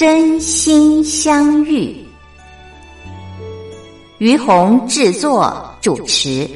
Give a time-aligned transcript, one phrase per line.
[0.00, 1.94] 真心相遇，
[4.16, 6.48] 于红制作主持。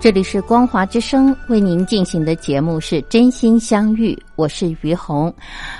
[0.00, 5.30] 这里是光华之声为您进行的节目是真心相遇，我是于红。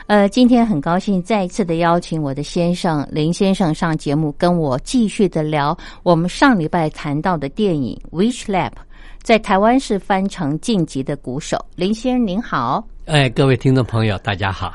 [0.08, 8.68] 呃，今天很高兴再一次的邀请我的先生林先生上节目，跟我继续的聊我们上礼拜谈到的电影《Witch Lab》，
[9.22, 11.56] 在台湾是翻成《晋级的鼓手》。
[11.74, 14.74] 林先生您好，哎，各位听众朋友大家好。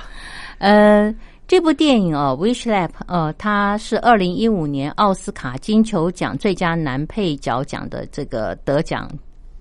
[0.57, 1.13] 呃，
[1.47, 9.07] 这部电影哦，《Which Lap》呃，它是二零一五年奥斯卡金球奖最佳男配角奖的这个得奖。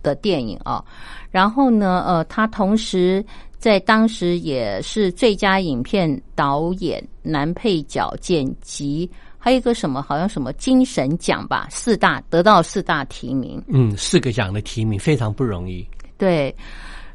[0.04, 0.84] 的电影啊，
[1.32, 3.24] 然后呢，呃，他同时
[3.58, 13.60] 在当时也是最佳影片、导演、男配角、剪辑，还有一个什么，好像什么精神奖吧，四大得到四大提名。
[13.66, 15.84] 嗯，四个奖的提名非常不容易。
[16.16, 16.54] 对，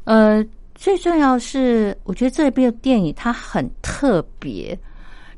[0.04, 0.44] 呃，
[0.74, 4.78] 最重要是，我觉得这部电影它很特别，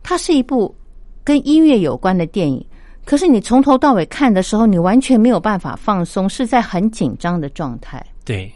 [0.02, 0.74] 它是一部
[1.22, 2.64] 跟音乐有关的电影。
[3.04, 8.04] 可是你从头到尾看的时候，你完全没有办法放松，是在很紧张的状态。
[8.24, 8.52] 对，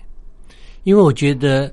[0.84, 1.72] 因为我觉得，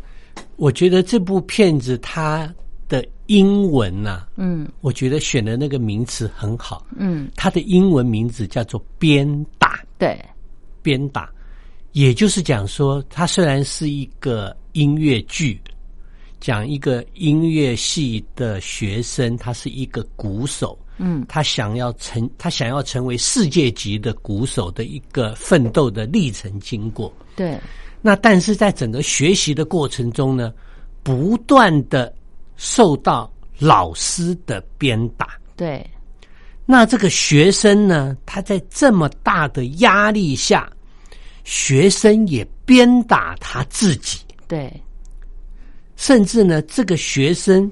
[0.56, 2.52] 我觉得这部片子它
[2.90, 10.20] 的英文呐，嗯，我觉得选的那个名词很好，嗯，它的英文名字叫做“鞭打”，对，
[10.82, 11.30] 鞭打，
[11.92, 15.62] 也就是讲说，它虽然是一个音乐剧，
[16.40, 20.78] 讲一个音乐系的学生，他是一个鼓手。
[20.98, 27.12] 嗯，他想要成，他想要成为世界级的鼓手的一个奋斗的历程经过。
[27.36, 27.60] 对，
[28.00, 30.54] 那但是在整个学习的过程中呢，
[31.02, 32.14] 不断的
[32.58, 35.30] 受到老师的鞭打。
[35.58, 35.84] 对，
[36.66, 40.72] 那这个学生呢，他在这么大的压力下，
[41.44, 44.20] 学生也鞭打他自己。
[44.48, 44.72] 对，
[45.96, 47.70] 甚至呢，这个学生。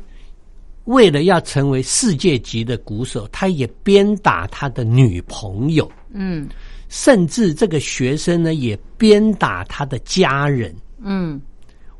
[0.91, 5.90] 为了要成为世界级的鼓手，他也鞭打他的女朋友。
[6.13, 6.50] 嗯，
[6.90, 10.75] 甚至这个学生呢，也鞭打他的家人。
[11.00, 11.41] 嗯，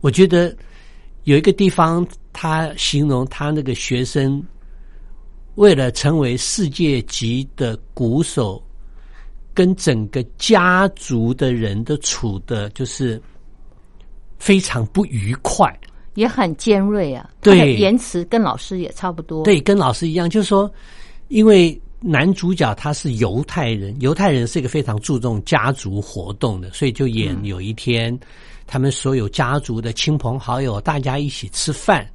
[0.02, 0.54] 我觉得
[1.24, 4.44] 有一个地方，他形容他那个学生
[5.56, 8.62] 为了成为世界级的鼓手，
[9.54, 13.22] 跟整个家族的人都处的就是
[14.38, 15.74] 非常不愉快。
[16.16, 19.44] 也很尖锐啊，对，言辞跟老师也差不多。
[19.44, 20.70] 对，跟老师一样，就是说，
[21.30, 28.18] 因为男主角他是犹太人，犹太人是一个非常注重家族活动的，所以就演有一天，
[28.68, 32.08] 他们所有家族的亲朋好友大家一起吃饭。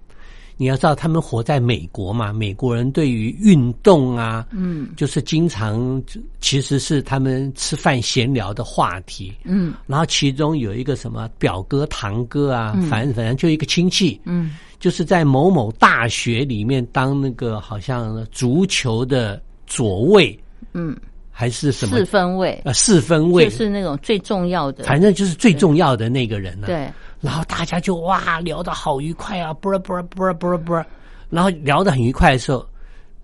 [0.59, 2.33] 你要知道，他们活在美国嘛？
[2.33, 6.03] 美国人对于运动啊，嗯，就是经常
[6.41, 9.75] 其实是他们吃饭闲聊的话题，嗯。
[9.87, 20.39] 然后其中有一个什么表哥、堂哥啊，反正反正就一个亲戚，嗯，就是在某某大学里面当那个好像足球的左卫，
[20.73, 20.97] 嗯，
[21.31, 22.73] 还是什么四分卫啊？
[22.73, 26.67] 四分卫就是那种最重要的，反正就是最重要的那个人了。
[26.67, 26.91] 对。
[27.21, 30.85] 然后大家就哇聊得好愉快啊，啵啵啵啵啵，
[31.31, 32.67] 然后聊得很愉快的时候，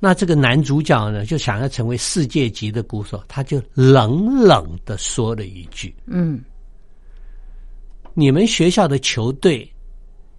[0.00, 6.42] 那这个男主角呢就想要成为世界级的鼓手，他就冷冷的说了一句：“嗯，
[8.14, 9.70] 你们学校的球队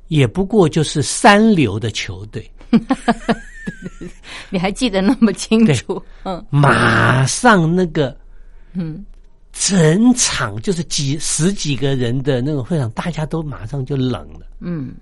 [0.07, 2.51] 也不过就是三流的球队。
[4.49, 6.03] ”你还记得那么清楚？
[6.23, 8.15] 嗯，马上那个，
[8.73, 9.05] 嗯。
[9.53, 14.93] 整场就是几十几个人的那种会场，大家都马上就冷了，嗯，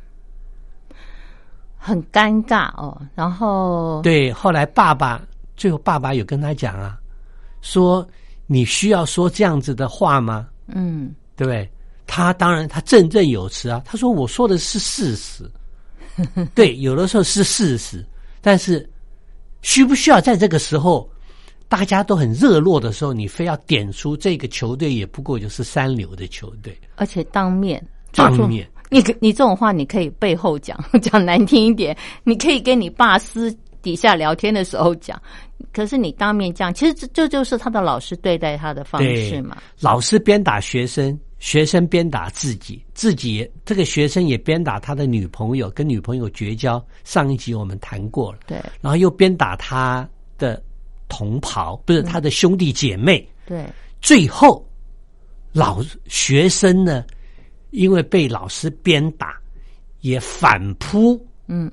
[1.78, 3.02] 很尴尬哦。
[3.16, 5.22] 然后对，后来爸爸
[5.56, 7.00] 最后爸爸有跟他讲啊，
[7.62, 8.06] 说
[8.46, 10.48] 你需要说这样子的话吗？
[10.68, 11.68] 嗯，对不对？
[12.06, 15.50] 他当然他振振有词啊，他说我说的是事实，
[16.54, 18.06] 对，有的时候是事实，
[18.42, 18.88] 但是
[19.62, 21.10] 需不需要在这个时候？
[21.72, 27.82] 大家都很热络的时候，你非要点出这个球队也不过就是三流的球队，而且当面
[28.12, 28.70] 当面。
[28.90, 33.50] 你你这种话你可以背后讲， 讲难听一点，你可以跟你爸私
[33.82, 35.20] 底下聊天的时候讲。
[35.72, 39.56] 可是你当面讲，其实这这就是他的老师对待他的方式嘛。
[39.80, 46.86] 老师鞭打学生，学生鞭打自己，自己这个学生也鞭打他的女朋友，跟女朋友绝交。
[47.06, 48.58] 上一集我们谈过了，对。
[48.82, 50.06] 然后又鞭打他
[50.38, 50.62] 的
[51.12, 53.66] 同袍，不是他的兄弟姐妹，对。
[54.00, 54.66] 最后，
[55.52, 57.06] 老学生呢？
[57.72, 59.40] 因为被老师鞭打，
[60.00, 61.20] 也反扑。
[61.48, 61.72] 嗯，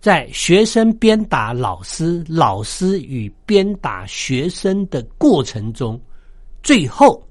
[0.00, 6.00] 在学生鞭打老师、老师与鞭打学生的过程中，
[6.62, 7.26] 最后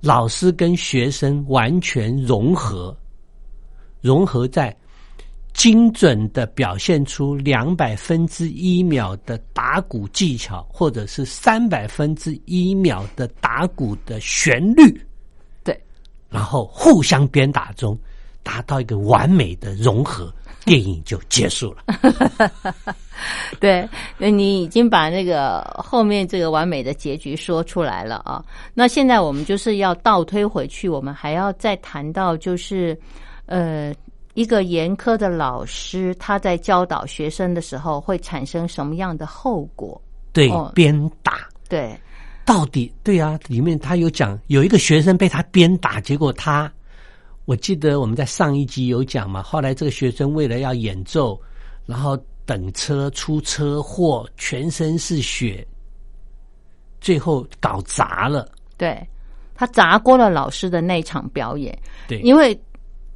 [0.00, 2.96] 老师跟学生完全融合，
[4.00, 4.76] 融合在
[5.52, 15.00] 精准的表现出两百分之一秒的打鼓技巧，或者是三百分之一秒的打鼓的旋律。
[15.62, 15.78] 对
[16.30, 17.98] 然后互相鞭打中，
[18.42, 20.32] 达到一个完美的融合，
[20.64, 21.84] 电影就结束了。
[23.60, 28.42] 对，那你已经把那个后面这个完美的结局说出来了啊。
[28.74, 32.98] 那现在我们就是要倒推回去，我们还要再谈到，就是
[33.46, 33.94] 呃，
[34.34, 40.00] 一个严苛的老师他在教导学生的时候会产生什么样的后果？
[40.32, 41.48] 对，鞭打。
[41.68, 41.94] 对。
[42.44, 46.70] 到底对啊，里面他有讲，有一个学生被他鞭打，结果他，
[47.44, 49.40] 我记得我们在上一集有讲嘛。
[49.42, 51.40] 后来这个学生为了要演奏，
[51.86, 55.64] 然后等车出车祸，全身是血，
[57.00, 58.50] 最后搞砸了。
[58.76, 59.00] 对，
[59.54, 61.78] 他砸过了老师的那场表演。
[62.08, 62.60] 对，因为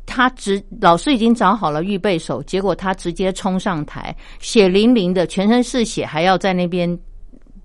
[0.06, 6.98] 他直老师已经找好了预备手，结果他直接冲上台，血淋淋的，全身是血，还要在那边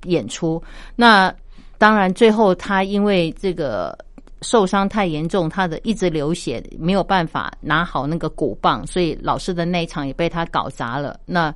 [0.05, 0.61] 演出。
[0.95, 1.33] 那
[1.77, 3.97] 当然，最后他因为这个
[4.41, 11.19] 受伤太严重，他的一直流血，没有办法拿好那个鼓棒，所以老师的那一场也被他搞砸了。
[11.25, 11.53] 那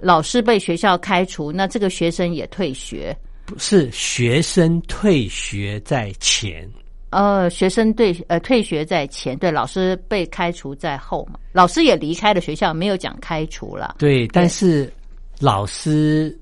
[0.00, 3.16] 老师被学校开除，那这个学生也退学。
[3.44, 6.68] 不是学生退学在前，
[7.10, 11.38] 呃，学生对呃退学在前，对老师被开除在后嘛。
[11.52, 13.96] 老师也离开了学校，没有讲开除了。
[13.98, 14.92] 对，但是
[15.40, 16.38] 老师。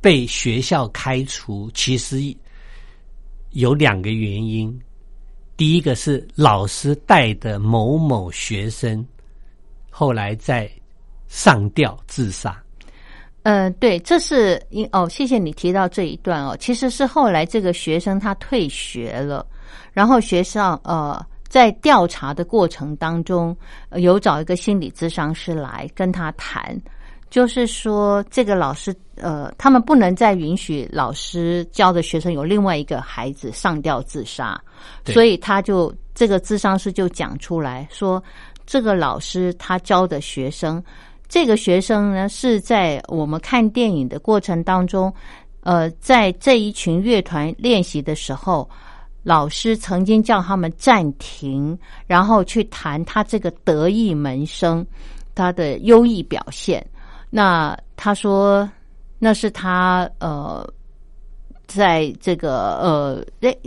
[0.00, 2.18] 被学校开除，其实
[3.50, 4.80] 有两个原因。
[5.56, 9.04] 第一个是老师带的某某学生
[9.90, 10.70] 后来在
[11.26, 12.62] 上吊自杀。
[13.48, 16.54] 嗯，对，这是因哦，谢谢你提到这一段哦。
[16.60, 19.46] 其实是后来这个学生他退学了，
[19.90, 21.18] 然后学校呃
[21.48, 23.56] 在调查的过程当中
[23.92, 26.78] 有找一个心理咨商师来跟他谈。
[27.30, 34.60] 就是说，这个老师，呃，他们不能再允许老师教的学生有另外一个孩子上吊自杀，
[35.06, 38.22] 所以他就这个咨商师就讲出来说，
[38.66, 40.82] 这个老师他教的学生，
[41.28, 45.12] 这个学生呢是在我们看电影的过程当中，
[45.60, 48.68] 呃，在这一群乐团练习的时候，
[49.22, 54.86] 老师曾经叫他们暂停，然后去谈他这个得意门生
[55.34, 56.84] 他的优异表现。
[57.28, 58.68] 那他说，
[59.18, 60.66] 那是他呃，
[61.66, 63.22] 在这个呃，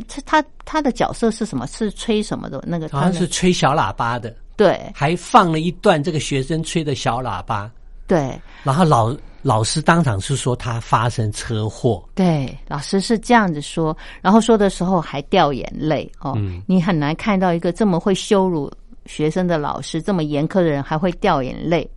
[0.08, 1.68] 他他他的角色是什么？
[1.68, 2.60] 是吹什么的？
[2.66, 7.70] 那个好像是吹小喇叭的，对，还放了一段这个学生吹的小喇叭，
[8.08, 8.40] 对。
[8.64, 16.38] 然后老老师当场是说他发生车祸，对，老师是这样子说，然后说的时候还掉眼泪哦。
[16.68, 18.72] 你很难看到一个这么会羞辱
[19.06, 21.90] 学生的老师，这么严苛的人还会掉眼泪，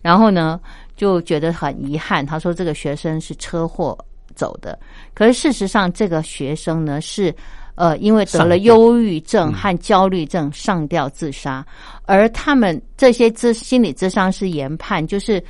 [0.00, 0.60] 然后呢？
[0.94, 3.98] 就觉得很遗憾，他说这个学生是车祸
[4.36, 4.78] 走的，
[5.14, 7.34] 可是事实上这个学生呢是
[7.74, 11.64] 呃因为得了忧郁症和焦虑症上吊自杀，
[12.04, 15.42] 而他们这些咨心理咨商师研判就是。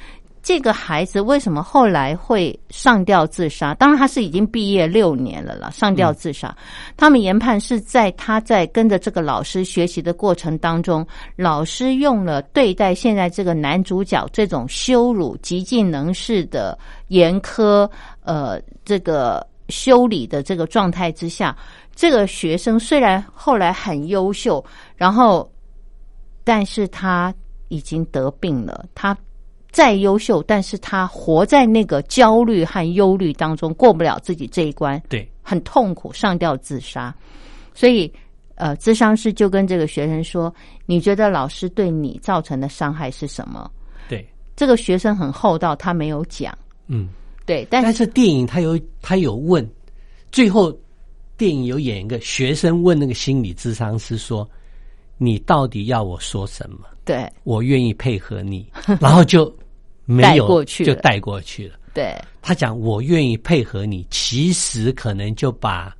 [0.45, 3.73] 这个孩子为什么后来会上吊自杀？
[3.75, 6.52] 当然，他是已经毕业六年了了，上吊自杀。
[6.97, 16.76] 他们研判是在他在跟着这个老师学习的过程当中，老师用了对待现在这个男主角这种羞辱、极尽能事的
[17.07, 17.88] 严苛，
[18.25, 21.57] 呃，这个修理的这个状态之下，
[21.94, 24.64] 这个学生虽然后来很优秀，
[24.96, 25.50] 然后，
[26.44, 27.34] 但是他
[27.68, 29.16] 已经得病了，他。
[29.70, 37.14] 再优秀，但是他活在那个焦虑和忧虑当中，过不了自己这一关，对，很痛苦，上吊自杀。
[37.72, 38.12] 所以，
[38.56, 43.70] 呃，咨商师就跟这个学生说：“你觉得老师对你造成的伤害是什么？”
[44.11, 46.54] 对，这个学生很厚道，他没有讲。
[46.88, 47.08] 嗯，
[47.46, 47.66] 对。
[47.70, 49.66] 但是电影他有他有问，
[50.30, 50.70] 最后
[51.42, 54.49] 电影有演一个学生问那个心理智商师说
[55.18, 56.87] ：“你到底要我说什么？
[57.04, 58.64] 对我愿意配合你。
[59.02, 59.52] ”然后就
[60.04, 61.75] 没带有过去就带过去了。
[61.92, 65.92] 对他讲我愿意配合你，其实可能就把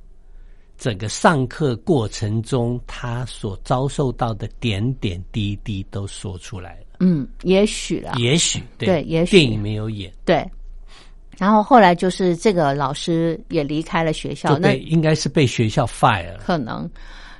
[0.77, 6.85] 整个上课过程中他所遭受到的点点滴滴都说出来了。
[7.01, 10.49] 嗯，也许啦，也许对也许电影没有演，对。
[11.37, 16.39] 然后后来就是这个老师也离开了学校，那应该是被学校 fire 了。
[16.45, 16.89] 可能。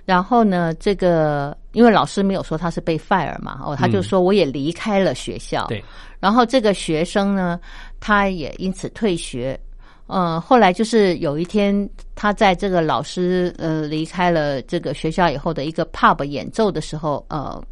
[0.05, 5.65] 然后呢，这个因为老师没有说他是被 fire 嘛，哦，他就说我也离开了学校。
[5.67, 5.81] 对，
[6.19, 7.57] 然后这个学生呢，
[8.01, 9.57] 他也因此退学。
[10.07, 17.63] 嗯，后来就是有一天，他在这个老师呃离开了这个学校以后的一个 pub 演奏的时候，呃，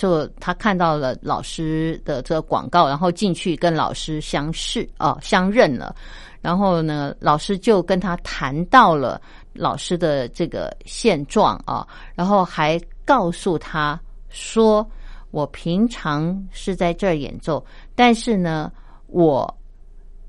[0.00, 5.94] 就他看到了老师的这个广告，然后进去跟老师相识哦、相认了。
[6.40, 9.20] 然后呢，老师就跟他谈到了
[9.52, 14.90] 老师的这个现状啊，然后还告诉他说
[15.32, 17.62] ：“我平常是在这儿演奏，
[17.94, 18.72] 但是呢，
[19.08, 19.54] 我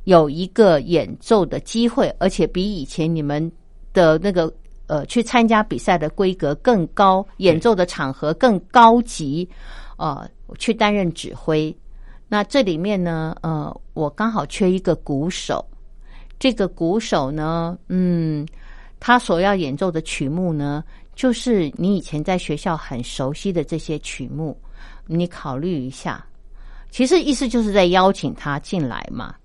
[0.03, 3.49] 有一个演奏的机会，而且比以前你们
[3.93, 4.53] 的那个
[4.91, 9.48] 呃去参加比赛的规格更高，演奏的场合更高级，
[9.95, 10.29] 呃，
[10.60, 11.74] 去担任指挥。
[12.27, 15.65] 那这里面呢，呃，我刚好缺一个鼓手。”
[16.38, 18.45] 这个鼓手呢，嗯，
[19.00, 20.83] 他所要演奏的曲目呢，
[21.15, 24.60] 就是你以前在学校很熟悉的这些曲目，
[25.05, 26.25] 你考虑一下。
[26.89, 29.36] 其实意思就是在邀请他进来嘛。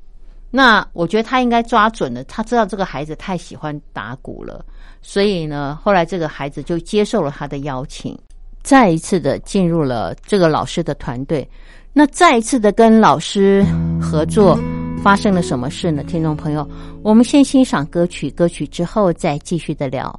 [0.56, 4.64] 那我觉得他应该抓准了，他知道这个孩子太喜欢打鼓了，
[5.02, 8.18] 所以呢，后来这个孩子就接受了他的邀请，
[8.62, 11.46] 再一次的进入了这个老师的团队。
[11.92, 13.62] 那再一次的跟老师
[14.00, 14.58] 合作。
[15.02, 16.02] 发生了什么事呢？
[16.02, 16.68] 听众朋友，
[17.00, 20.18] 我们先欣赏歌曲，歌曲之后再继续的聊。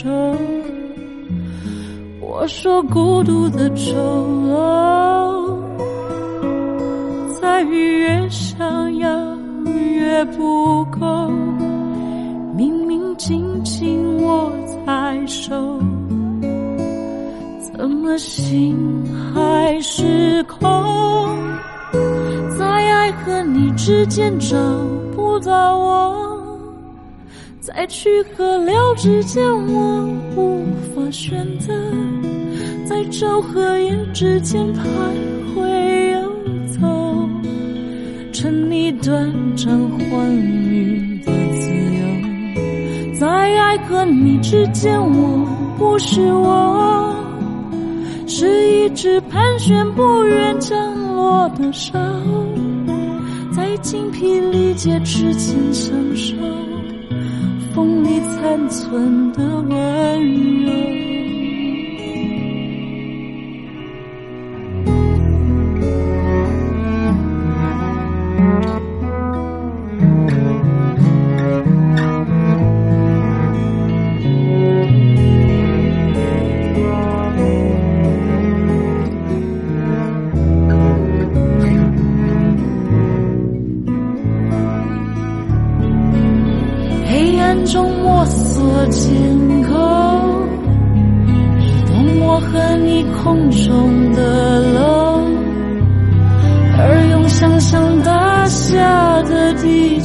[0.00, 0.08] 感受。
[2.20, 3.92] 我说孤独的丑
[4.48, 5.58] 陋，
[7.40, 11.30] 在于越想要越不够。
[12.56, 14.50] 明明紧紧握
[14.86, 15.78] 在手，
[17.60, 18.76] 怎么心
[19.34, 20.68] 还是空？
[22.58, 24.56] 在爱和你之间找
[25.14, 26.29] 不到我，
[27.72, 30.04] 在去和留之间我
[30.36, 31.72] 无法选择，
[32.84, 34.80] 在昼和夜之间徘
[35.54, 36.20] 徊游
[36.66, 37.28] 走，
[38.32, 41.70] 趁你短暂欢愉的自
[43.14, 45.46] 由，在爱和你之间我
[45.78, 47.14] 不是我，
[48.26, 50.76] 是一只盘旋不愿降
[51.14, 51.92] 落的兽。
[53.52, 56.34] 在精疲力竭之间享受
[57.74, 61.09] 风里残存的温柔。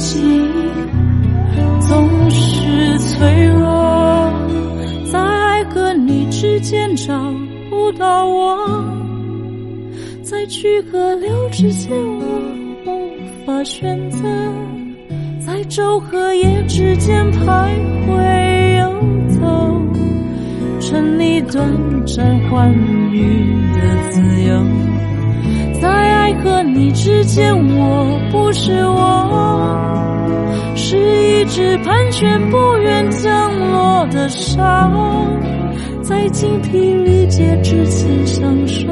[0.06, 0.48] 心
[1.80, 4.32] 总是脆弱，
[5.10, 7.12] 在爱和你之间找
[7.68, 8.56] 不到我，
[10.22, 14.18] 在去和留之间，我无法选择，
[15.44, 17.74] 在昼和夜之间徘
[18.06, 18.94] 徊游
[19.40, 19.82] 走，
[20.78, 21.68] 趁你短
[22.06, 22.72] 暂欢
[23.10, 23.44] 愉
[23.74, 23.80] 的
[24.12, 24.62] 自由，
[25.86, 34.90] 在爱和你之间，我不是我，是一只盘旋不愿降落的沙。
[36.02, 38.88] 在精疲力竭之前，享受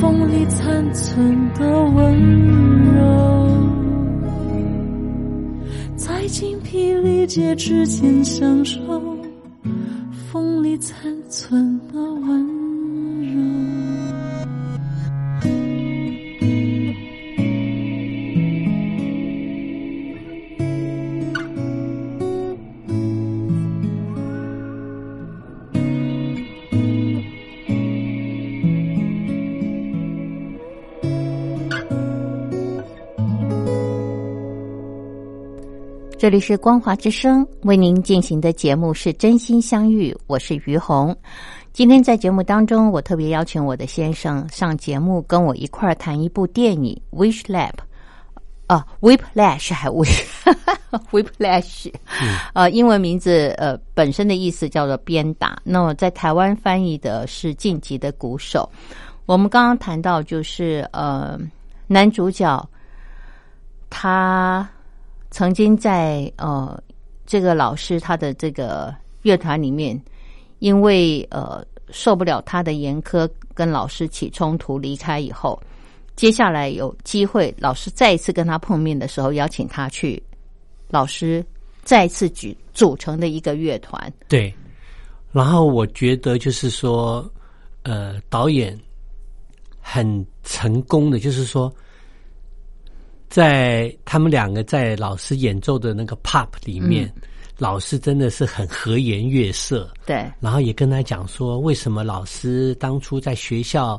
[0.00, 2.18] 风里残存的温
[2.94, 3.02] 柔。
[5.96, 8.80] 在精疲力竭之前，享受
[10.30, 10.96] 风里残
[11.28, 12.51] 存的温。
[36.22, 41.16] 这里是光华之声为您进行的节目是真心相遇，我是于红。
[41.72, 47.72] 今天在节目当中，我特别邀请我的先生上节目，跟我一块儿谈一部电影《Wish Lab》
[48.68, 49.88] 啊，Whiplash 还
[51.10, 51.92] Whiplash，
[52.54, 58.70] 呃，英文名字呃本身的意思叫做鞭打，那么在台湾翻译的是晋级的鼓手。
[59.26, 61.36] 我们刚刚谈到就是呃
[61.88, 62.64] 男主角
[63.90, 64.70] 他。
[65.32, 66.78] 曾经在呃
[67.24, 69.98] 这个老师他的这个乐团里面，
[70.58, 75.58] 因为呃受不了他的严苛，跟老师起冲突离开以后，
[76.16, 80.22] 接下来有机会老师再一次跟他碰面的时候，邀请他去
[80.90, 81.42] 老师
[81.82, 84.12] 再次组组成的一个乐团。
[84.28, 84.54] 对，
[85.32, 87.26] 然后我觉得就是说，
[87.84, 88.78] 呃，导演
[89.80, 90.04] 很
[90.42, 91.72] 成功的，就是说。
[93.32, 97.10] 在他们两个在老师演奏的那个 pop 里面，
[97.56, 99.90] 老师真的是很和颜悦色。
[100.04, 103.98] 对，然后也跟他讲说，为什么老师当初在学校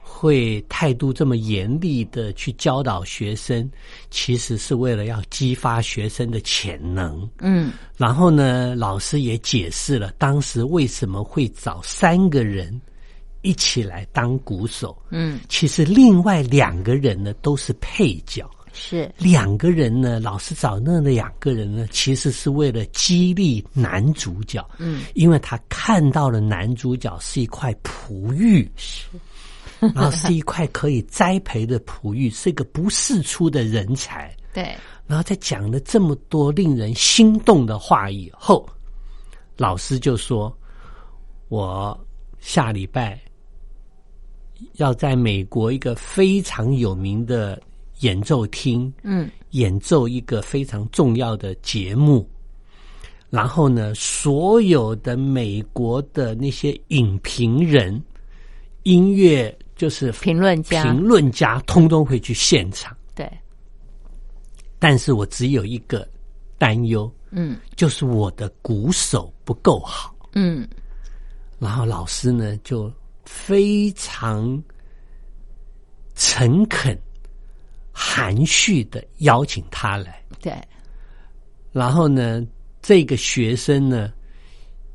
[0.00, 3.70] 会态度这么严厉的去教导学生，
[4.10, 7.28] 其实是为了要激发学生的潜能。
[7.40, 12.80] 嗯，然后呢，老师也解释了当时为什么会找三个人
[13.42, 14.96] 一起来当鼓手。
[15.10, 18.48] 嗯，其实另外两个人呢都是配角。
[18.74, 24.66] 是两个人呢，老师找那两个人呢，其实是为了激励男主角。
[24.78, 29.08] 嗯，因为他看到了男主角是一块璞玉，是，
[29.78, 34.34] 然后是一块可以栽培的璞玉，是一个不世出的人才。
[34.54, 34.74] 对，
[35.06, 38.66] 然后在讲了这么多令人心动的话以后，
[39.58, 40.56] 老师就说
[41.48, 41.98] ：“我
[42.40, 43.20] 下礼拜
[44.74, 47.60] 要在美国一个非常有名的。”
[48.02, 52.28] 演奏厅，嗯，演奏一个非常重要的节目，
[53.30, 58.00] 然后呢，所有的美国的那些影评人、
[58.82, 62.96] 音乐就是评论家、评论家，通通会去现场。
[63.14, 63.30] 对，
[64.78, 66.06] 但是我只有一个
[66.58, 70.68] 担忧，嗯，就是我的鼓手不够好，嗯，
[71.58, 72.92] 然后老师呢就
[73.24, 74.60] 非常
[76.16, 76.98] 诚恳。
[77.92, 80.52] 含蓄的邀请他来，对，
[81.70, 82.44] 然后呢，
[82.80, 84.12] 这个学生呢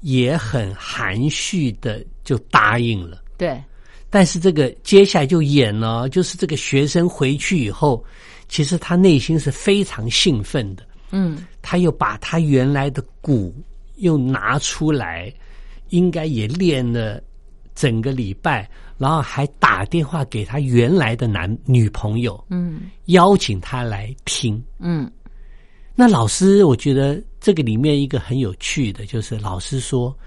[0.01, 3.62] 也很含蓄的就答应了，对。
[4.10, 8.03] 但是这个接下来就演了，就是这个学生回去以后，
[8.47, 13.53] 其实他内心是非常兴奋的，嗯，他又把他原来的鼓
[13.97, 15.31] 又拿出来，
[15.89, 17.21] 应该也练了
[17.78, 18.70] 整个礼拜。
[19.00, 25.08] 然后还打电话给他原来的男女朋友，嗯，邀请他来听，嗯。
[25.94, 30.18] 那老师，我觉得这个里面一个很有趣的，就是老师说，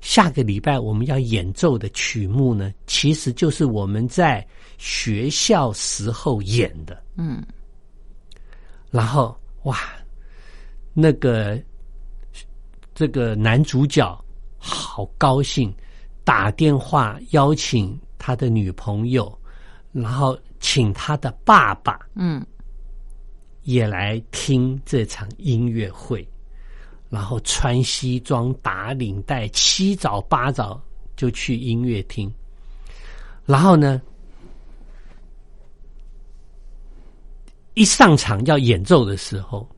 [0.00, 4.44] 下个礼拜我们要演奏的曲目呢，其实就是我们在
[4.76, 7.40] 学校时候演的，嗯。
[8.90, 9.78] 然后哇，
[10.92, 11.62] 那个
[12.92, 14.24] 这个男主角
[14.58, 15.72] 好高兴，
[16.26, 17.98] 打电话邀请。
[18.18, 19.38] 他的女朋友，
[19.92, 22.44] 然后请他的爸爸，嗯，
[23.62, 26.26] 也来听这场音乐会，
[27.08, 30.82] 然后穿西装打领带，七早八早
[31.14, 32.28] 就去音乐厅，
[33.44, 34.02] 然后呢，
[37.74, 39.68] 一上场要演奏的时候，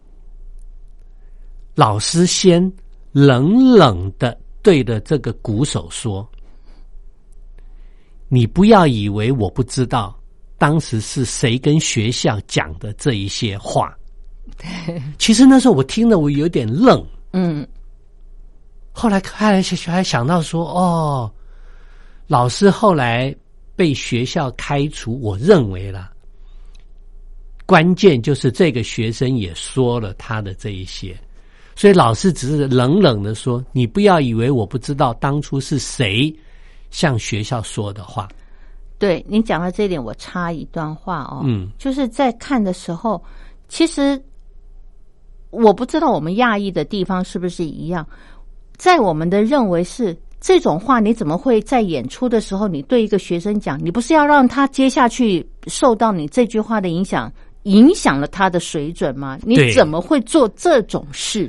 [1.75, 2.73] 老师先
[3.13, 6.27] 冷冷的对着这个鼓手说。
[8.29, 10.19] 你不要以为我不知道，
[10.59, 13.97] 当时是谁跟学校讲的这一些话。
[15.19, 17.05] 其实那时候我听了，我有点愣。
[17.33, 17.67] 嗯，
[18.93, 21.31] 后来后来还想到说，哦，
[22.27, 23.35] 老师后来
[23.77, 26.11] 被学校开除，我认为了，
[27.67, 31.17] 关键就是这个学生也说了他的这一些，
[31.77, 36.35] 所以老师只是冷冷的说：“你不要以为我不知道当初是谁
[36.91, 38.29] 向学校说的话。
[38.99, 43.23] 对你讲到这一点，我插一段话哦，嗯，就是在看的时候，
[43.69, 44.21] 其实
[45.51, 48.07] 我不知道我们亚裔的地方是不是一样，
[48.77, 59.39] 在我们的认为是这种话，你怎么会在演出的时候，你对一个学生讲，你不是要让他接下去受到你这句话的影响，影响了他的水准吗？
[59.43, 61.49] 你怎么会做这种事？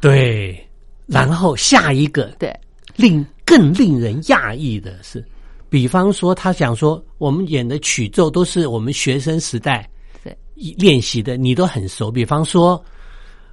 [0.00, 0.64] 对。
[1.06, 2.54] 然后下一个对，
[2.96, 5.24] 令更令人讶异的是，
[5.70, 9.88] 比方说他想说，我们演的曲奏都是我们学生时代
[10.22, 10.36] 对
[10.76, 12.12] 练习的，你都很熟。
[12.12, 12.84] 比方说，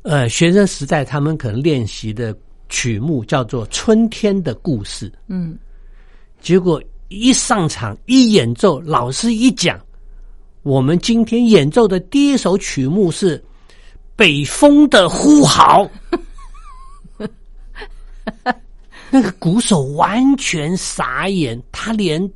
[0.02, 2.36] 呃，学生时代他们可能练习的
[2.68, 5.58] 曲目叫做《春天的故事》，嗯，
[6.42, 9.80] 结果一上场一演奏，老师一讲，
[10.64, 13.40] 我们今天演奏的第一首曲目是
[14.18, 15.90] 《北风的呼号》。
[19.10, 22.30] 那个鼓手完全傻眼，他连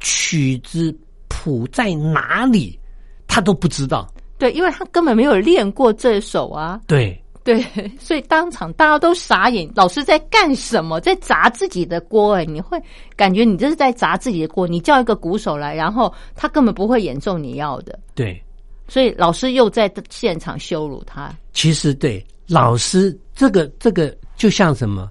[0.00, 0.96] 曲子
[1.28, 2.78] 谱在哪里
[3.26, 4.12] 他都不知道。
[4.38, 6.80] 对，因为他根本没有练过这首啊。
[6.86, 7.64] 对对，
[7.98, 11.00] 所以当场大家都傻眼，老师在干什么？
[11.00, 12.44] 在砸自己的锅哎！
[12.44, 12.80] 你会
[13.16, 14.68] 感觉你这是在砸自己的锅。
[14.68, 18.40] 你叫一个鼓手来，然后他根本不会演奏你要的，对，
[18.86, 21.34] 所以老师又在现场羞辱他。
[21.54, 25.10] 其实对老师这个这个就像什么？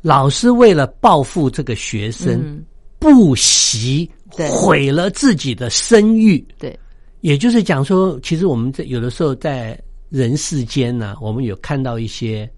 [0.00, 2.64] 老师为了报复这个学生，嗯
[3.00, 6.44] 不惜毁了自己的声誉。
[6.58, 6.76] 对，
[7.20, 12.50] 也就是讲说，其实我们在有的时候在人世间呢，我们有看到一些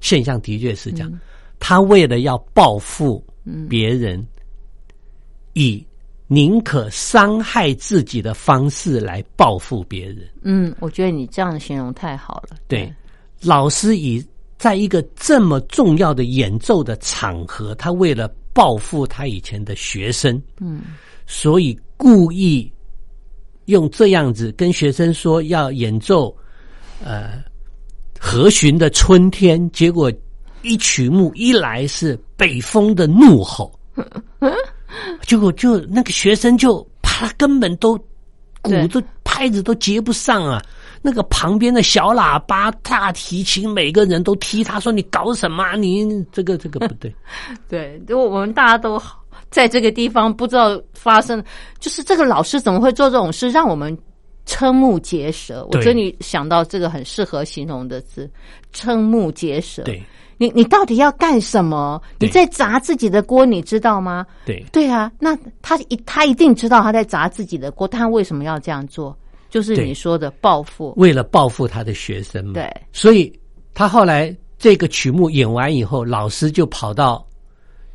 [0.00, 1.20] 现象，的确是这样。
[1.60, 3.24] 他为了要报复
[3.68, 4.26] 别人，
[5.52, 5.86] 以
[6.26, 10.28] 宁可伤害自己的方式来报复别人。
[10.42, 12.56] 嗯，我觉得你这样的形容太好了。
[12.66, 12.92] 对，
[13.40, 14.24] 老师以
[14.58, 20.82] 在一个这么重要的演奏的场合，他为了报复他以前的学生，嗯，
[21.26, 22.72] 所以故意
[23.66, 26.34] 用这样子跟学生说要演奏
[27.04, 27.42] 呃
[28.18, 30.10] 和弦的春天，结果
[30.62, 33.78] 一曲目一来是北风的怒吼，
[35.22, 37.96] 结果就那个学生就怕他根本都
[38.62, 40.62] 鼓对都拍子都接不上啊。
[41.06, 45.76] 那个旁边的小喇叭、大提琴，每个人都踢他说：“你搞什么啊？
[45.76, 47.14] 你这个这个不对。
[47.70, 49.00] 对，如果我们大家都
[49.48, 51.40] 在这个地方不知道发生，
[51.78, 53.96] 就是这个老师怎么会做这种事，让我们
[54.48, 55.64] 瞠目结舌。
[55.66, 58.28] 我对觉得你想到这个很适合形容的字，
[58.74, 59.84] 瞠目结舌。
[59.84, 60.02] 对
[60.38, 62.02] 你你到底要干什么？
[62.18, 64.26] 你在砸自己的锅，你知道吗？
[64.44, 69.16] 对对啊，那他一他一定知道他在砸自己的锅，他为什么要这样做？
[69.56, 70.92] 就是你说的报复。
[70.98, 72.52] 为了报复他的学生嘛。
[72.52, 73.32] 对，所以
[73.72, 77.26] 他后来这个曲目演完以后，老师就跑到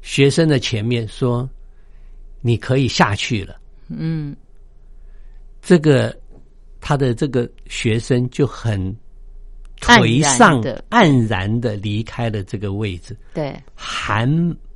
[0.02, 1.48] 学生的前面说
[2.42, 3.56] ：“你可以下去了。
[3.90, 4.36] 嗯，”
[5.62, 6.18] 这个
[6.80, 8.80] 他的这个学生就很
[9.80, 14.28] 颓丧的、黯然的离开了这个位置，对含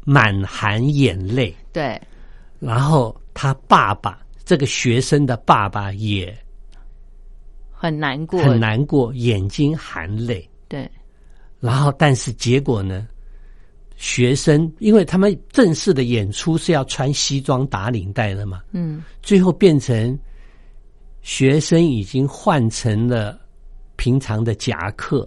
[0.04, 1.52] 满含眼泪。
[1.74, 2.00] 对
[2.60, 6.36] 然后他爸爸，这个学生的爸爸也
[7.86, 10.48] 很难过，很难过，眼睛含泪。
[10.68, 10.90] 对
[11.60, 13.08] 然后，但是结果呢？
[13.98, 20.20] 学生因为他们正式的演出是要穿西装打领带的嘛，嗯最后变成
[21.22, 23.40] 学生已经换成了
[23.96, 25.26] 平常的夹克，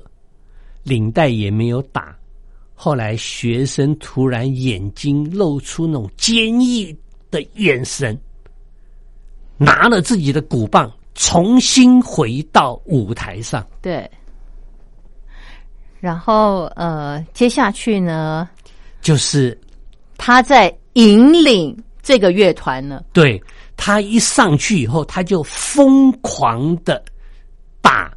[0.82, 2.14] 领带也没有打。
[2.74, 6.94] 后来学生突然眼睛露出那种坚毅
[7.30, 8.16] 的眼神，
[9.56, 13.66] 拿了自己的鼓棒，重新回到舞台上。
[13.82, 14.08] 对。
[15.98, 18.48] 然后呃，接下去呢，
[19.00, 19.58] 就是
[20.16, 23.42] 他在引领这个乐团呢，对
[23.76, 27.02] 他一上去以后，他就疯狂的
[27.82, 28.16] 把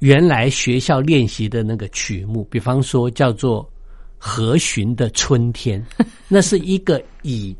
[0.00, 3.64] 原来学校练习的那个曲目，比方说叫做
[4.18, 5.80] 《和弦的春天》，
[6.26, 7.56] 那是一个以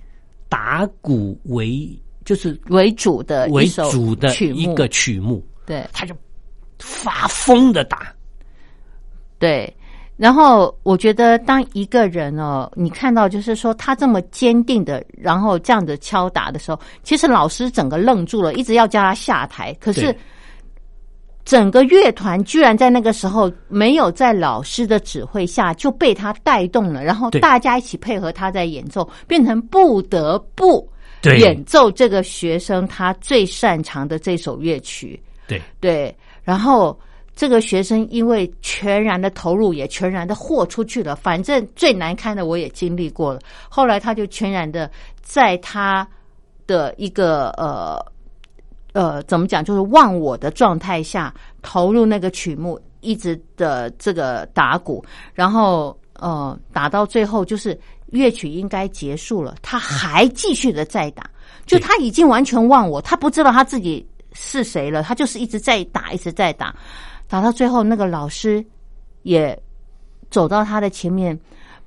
[0.49, 1.89] 打鼓为
[2.25, 5.87] 就是为主的为主的曲一个曲目，对。
[5.93, 6.15] 他就
[6.79, 8.13] 发疯的打。
[9.39, 9.77] 对，
[10.17, 19.75] 然后我觉得，当一个人哦，你看到就是说他这么坚定的，然后这样子敲打的时候，其实老师整个愣住了，一直要叫他下台。
[19.81, 20.17] 可是
[21.45, 30.89] 整个乐团居然在那个时候没有在老师的指挥下就被他带动了，然后大家一起配合他在演奏，变成不得不对
[31.39, 35.21] 演奏这个学生他最擅长的这首乐曲。
[35.47, 36.99] 对对，然后
[37.37, 41.15] 这个学生因为全然的投入，也全然的豁出去了。
[41.17, 43.41] 反正最难堪的我也经历过了。
[43.69, 46.07] 后来他就全然的在他
[46.67, 48.03] 的一个呃
[48.95, 57.79] 呃怎么讲，就是忘我的状态下投入那个曲目，一直的这个打鼓，然后呃打到最后就是
[58.15, 61.29] 乐曲应该结束了，他还继续的在打，
[61.67, 66.75] 就他已经完全忘我，他不知道他自己是谁了，他就是一直在打，一直在打，
[67.29, 68.65] 打到最后那个老师
[69.23, 69.61] 也
[70.31, 71.39] 走到他的前面，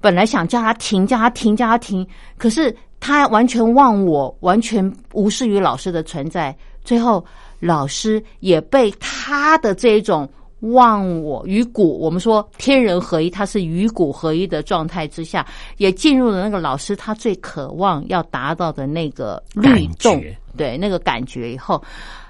[0.01, 2.05] 本来想叫他停，叫他停，叫他停，
[2.37, 6.55] 可是他完全忘我，完全无视于老师的存在。
[6.83, 7.23] 最后，
[7.59, 10.29] 老师也被他的这一种
[10.61, 15.45] 忘我与骨，我们说天人合一，他是与骨合一的状态之下，
[15.77, 20.23] 也进入了那个老师他最渴望要达到的那个律动，
[20.55, 21.81] 对那个感觉以后，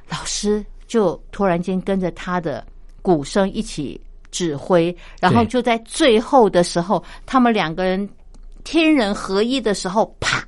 [0.10, 2.66] 老师就突然间跟着他的
[3.02, 8.08] 鼓声一起指挥，然后就在最后的时候，他们两个人
[8.66, 10.46] 天人合一的时候，啪，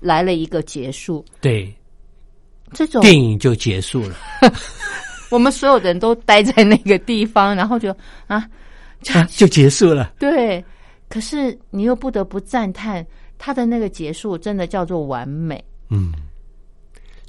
[0.00, 1.24] 来了一个结束。
[1.40, 1.74] 对，
[2.74, 4.16] 这种电影就结束了，
[5.30, 7.90] 我们所有人都待在那个地方，然后就
[8.26, 8.48] 啊，
[9.12, 10.12] 啊就结束了。
[10.18, 10.64] 对，
[11.08, 13.04] 可是你又不得不赞叹
[13.38, 15.62] 他的那个结束，真的叫做完美。
[15.88, 16.12] 嗯，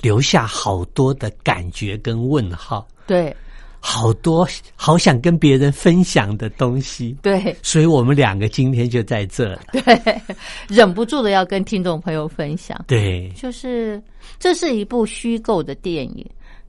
[0.02, 3.36] 留下好多的感觉跟问号，对
[3.80, 7.16] 好多好想跟别人分享的东西。
[7.22, 9.62] 对所以我们两个今天就在这了。
[9.72, 10.22] 对，
[10.68, 12.84] 忍不住的要跟听众朋友分享。
[12.88, 14.02] 对，就是
[14.40, 16.26] 这是一部虚构的电影，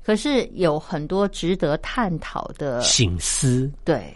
[0.08, 2.80] 可是有很多值得探讨的。
[2.80, 3.70] 醒思。
[3.84, 4.10] 对，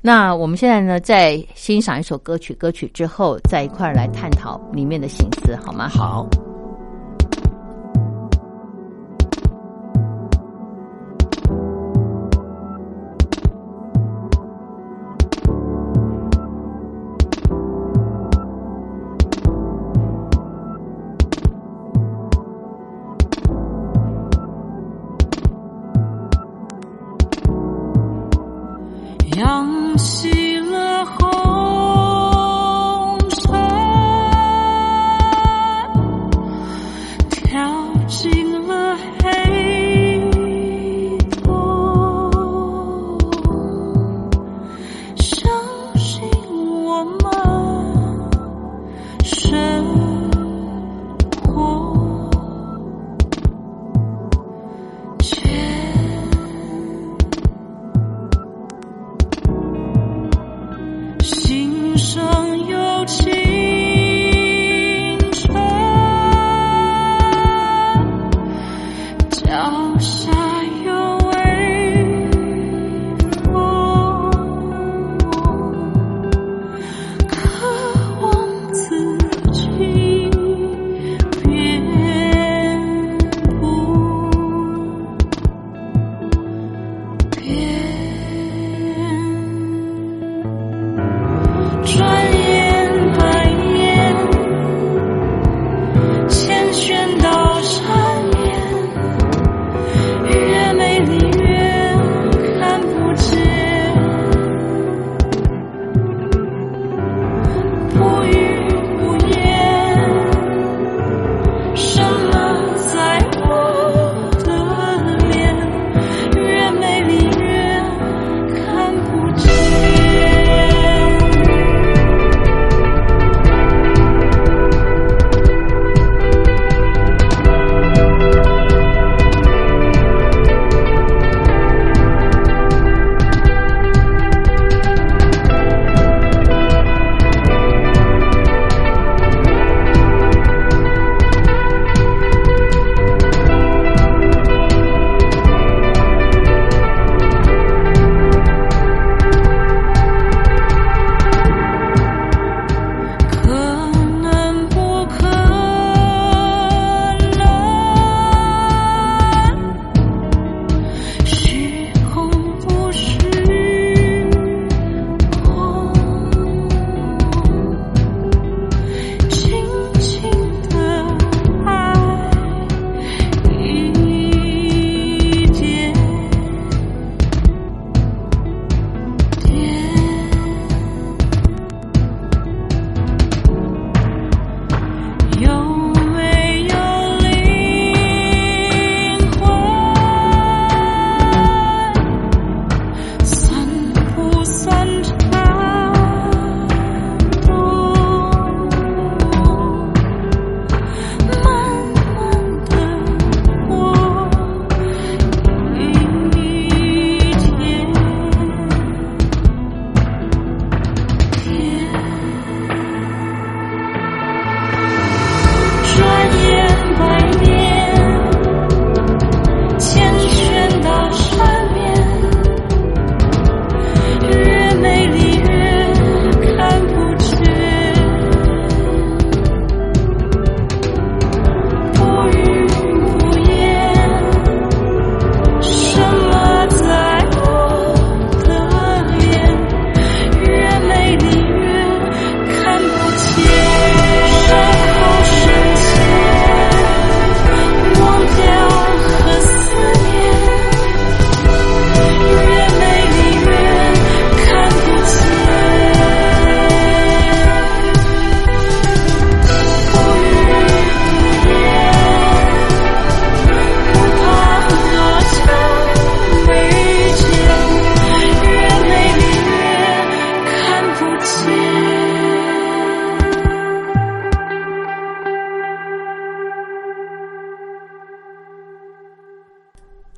[0.00, 5.88] 那我们现在呢，在欣赏一首歌曲，歌曲之后再一块儿来探讨里面的心思，好吗？
[5.88, 6.28] 好，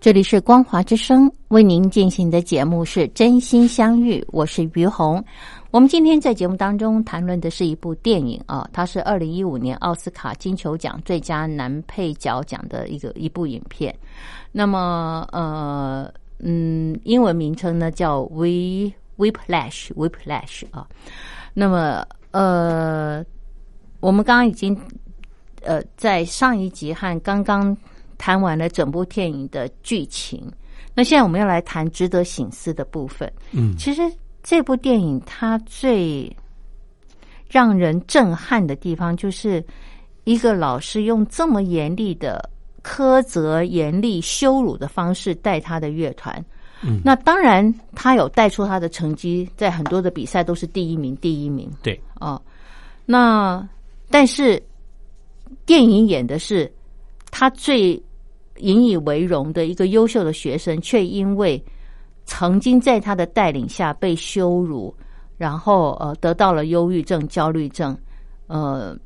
[0.09, 5.23] 这里是光华之声为您进行的节目是真心相遇，我是于红。
[5.71, 13.95] 我们今天在节目当中谈论的是一部电影啊，它是二零一五年奥斯卡金球奖最佳男配角奖的一个一部影片。
[14.51, 20.89] 那么呃嗯，英文名称呢叫《We Whiplash》，Whiplash 啊。
[21.53, 23.23] 那么呃，
[24.01, 24.75] 我们刚刚已经
[25.61, 27.77] 呃在上一集和刚刚。
[28.19, 30.53] 谈完了整部电影的剧情，
[30.93, 33.33] 那现在我们要来谈值得醒思的部分。
[33.53, 34.03] 嗯，其实
[34.43, 36.37] 这部电影它最
[37.49, 39.65] 让人震撼的地方，就是
[40.25, 42.51] 一个老师用这么严厉的
[42.83, 46.45] 苛责、严厉羞辱的方式带他的乐团。
[46.83, 51.71] 嗯，那当然他有带出他的成绩，在很多的比赛都是第一名，第一名。
[51.83, 52.41] 对，哦，
[53.07, 53.67] 那
[54.11, 54.61] 但是
[55.65, 56.69] 电影演的是
[57.31, 58.03] 他最。
[58.59, 61.63] 引以为荣的一个优秀的学生，却因为
[62.25, 64.95] 曾经在他的带领下被羞辱，
[65.37, 67.97] 然后呃得到了忧郁症、焦虑症，
[68.47, 68.97] 呃，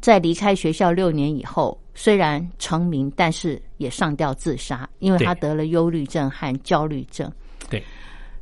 [0.00, 7.30] 在离开学校六年以后，虽然成名，但是也上吊自杀，因为他得了忧郁症和焦虑症。
[7.70, 7.82] 对，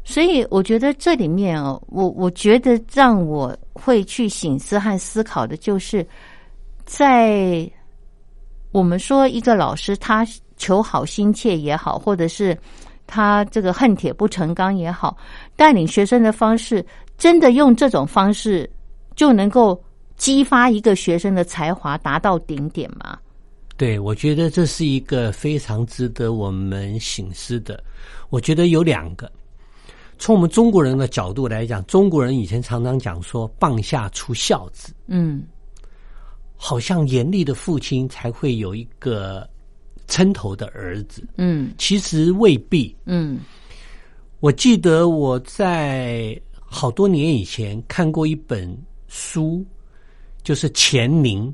[0.05, 6.07] 所以我觉得这里面哦，我我觉得让我会去醒思和思考的，就是
[6.85, 7.71] 在。
[8.72, 12.56] 我们说，一个老师他求好心切也好，或者是
[13.06, 15.16] 他这个恨铁不成钢也好，
[15.56, 16.85] 带领学生的方式，
[17.18, 18.70] 真的用这种方式
[19.16, 19.83] 就能够
[20.16, 23.18] 激发一个学生的才华达到顶点吗？
[23.76, 27.83] 对，我觉得这是一个非常值得我们醒思的。
[28.28, 29.30] 我觉得有两个，
[30.18, 35.42] 从我们中国人的角度来讲，中国人以前常常讲说“棒下出孝子”，嗯。
[36.62, 39.49] 好像严厉的父亲才会有一个
[40.07, 43.40] 称头的儿子，嗯，其实未必，嗯。
[44.40, 48.77] 我记得我在好多年以前看过一本
[49.09, 49.64] 书，
[50.42, 51.52] 就是钱宁，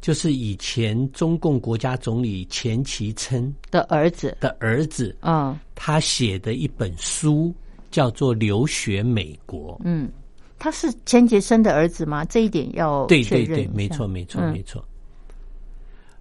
[0.00, 4.36] 就是以前中共国家总理钱其琛的儿子。
[4.40, 7.54] 的儿子，啊，他写的一本书
[7.92, 10.10] 叫做《留学美国》，嗯。
[10.58, 12.24] 他是钱杰生的儿子吗？
[12.24, 14.84] 这一点要对对对，没错没错没错。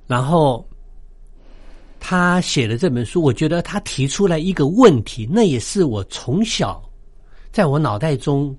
[0.08, 0.68] 然后
[2.00, 6.84] 他写的这本书，我觉得他提出来一个问题，那也是我从小
[7.52, 8.56] 在我脑袋中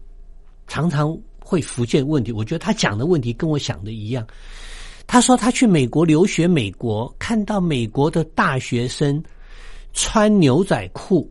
[0.66, 2.33] 常常会浮现问题。
[2.33, 4.27] 我觉得他讲的问题跟我想的一样。
[5.07, 9.22] 他说他去美国留学，美国看到美国的大学生
[9.93, 11.31] 穿牛仔裤，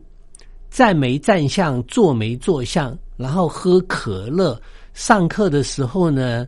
[0.70, 2.96] 站没站相，坐没坐相。
[3.16, 4.60] 然后喝可乐，
[4.92, 6.46] 上课的时候呢，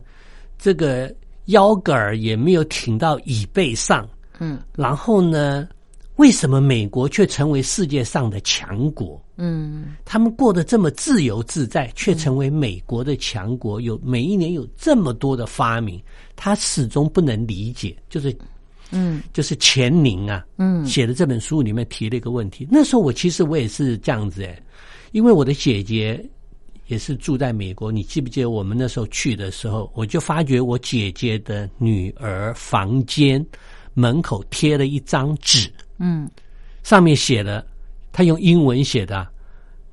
[0.57, 1.13] 这个
[1.45, 4.07] 腰杆儿也没有挺到椅背上。
[4.39, 5.67] 嗯，然后呢，
[6.15, 9.21] 为什么美国却成为世界上的强国？
[9.35, 13.81] 嗯，他们过得这么自由自在，却成为美国的强国。
[13.81, 16.01] 有每一年有这么多的发明，
[16.35, 17.95] 他始终不能理解。
[18.09, 18.37] 就是，
[18.91, 22.67] 嗯，就是钱宁啊，嗯，写的这本书里面提了一个问题。
[22.69, 24.61] 那时候我其实我也是这样子哎，
[25.13, 26.23] 因为我的姐姐。
[26.89, 33.43] 也是住在美国，你记不记得我们那时候去的时候，我就发觉我姐姐的女儿房间
[33.93, 36.27] 门口贴了一张纸，嗯，
[36.81, 37.63] 上面写了，
[38.11, 39.27] 他用英文写的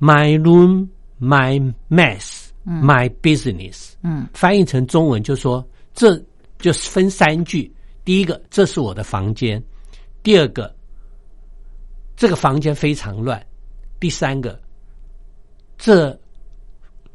[0.01, 0.89] ，My room,
[1.21, 6.17] my mess, my business，嗯，翻译成中文就说，这
[6.59, 7.71] 就是分三句，
[8.07, 9.61] 第一个，这是我的房间；
[10.23, 10.75] 第二个，
[12.17, 13.39] 这个房间非常乱；
[14.01, 14.59] 第三个，
[15.77, 16.19] 这。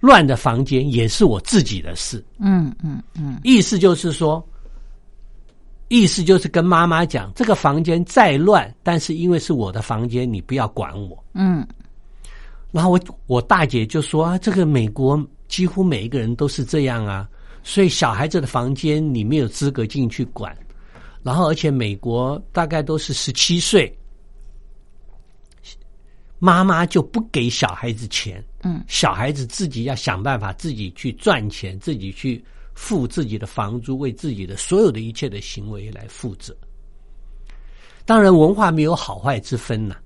[0.02, 2.22] 乱的房间也是我自己的事。
[2.40, 4.46] 嗯嗯嗯，意思就是说，
[5.88, 11.24] 意思就是跟妈妈讲，这个房间再乱，但是因为是我的房间，你不要管我。
[11.34, 11.66] 嗯。
[12.72, 17.30] 然后我我大姐就说啊，这个美国几乎每一个人都是这样啊，
[17.64, 20.54] 所以小孩子的房间你没有资格进去管。
[21.24, 23.96] 然后而且美国大概都是十七岁。
[26.44, 36.58] 妈妈就不给小孩子钱，嗯，小孩子自己要想办法自己去赚钱，自己去付自己的房租，为自己的所有的一切的行为来负责。
[38.06, 39.98] 当然，文化没有好坏之分呐，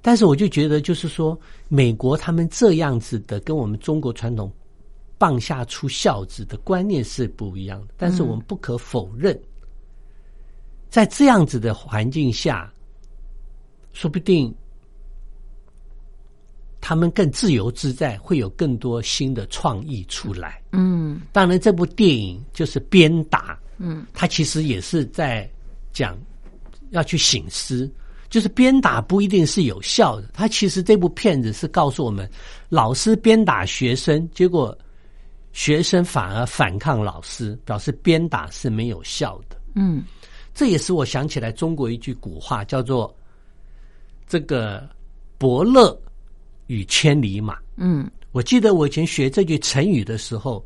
[0.00, 1.38] 但是我就觉得，就是说，
[1.68, 4.50] 美国他们这样子的，跟我们中国传统
[5.18, 7.88] “棒下出孝子”的观念是不一样的。
[7.98, 9.38] 但是我们不可否认，
[10.88, 12.72] 在这样子的环境下，
[13.92, 14.50] 说不定。
[16.80, 20.62] 他们更自由自在，会有更多新的创意出来。
[20.72, 23.58] 嗯，当然，这部电影就是鞭打。
[23.78, 25.48] 嗯，他其实也是在
[25.92, 26.18] 讲
[26.90, 27.90] 要去醒思，
[28.28, 30.28] 就是鞭打不一定是有效的。
[30.32, 32.28] 他其实这部片子是告诉我们，
[32.68, 34.76] 老师鞭打学生，结果
[35.52, 39.56] 学生反而反抗老师，表示鞭打是没有效的。
[39.74, 40.02] 嗯
[40.54, 43.14] 这也使我想起来中国一句古话，叫做
[44.26, 44.88] “这个
[45.38, 45.96] 伯乐
[46.68, 47.58] 与千里马”。
[47.76, 50.64] 嗯我记得我以前学这句成语的时候，